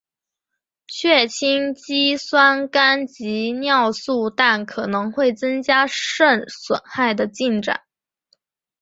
[0.87, 7.83] 血清肌酸酐及尿素氮可能会增加肾损害的进展。